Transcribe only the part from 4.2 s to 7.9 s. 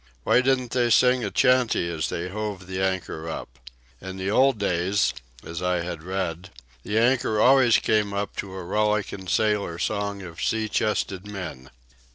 old days, as I had read, the anchor always